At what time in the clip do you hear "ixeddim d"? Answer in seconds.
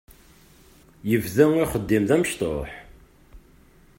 1.63-2.11